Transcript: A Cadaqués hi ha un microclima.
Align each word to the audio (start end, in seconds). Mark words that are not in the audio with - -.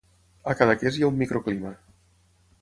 A 0.53 0.55
Cadaqués 0.61 0.97
hi 0.99 1.05
ha 1.05 1.11
un 1.13 1.19
microclima. 1.19 1.75